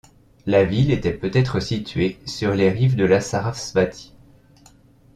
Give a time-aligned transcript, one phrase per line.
[0.47, 4.15] La ville était peut-être située sur les rives de la Sarasvatî.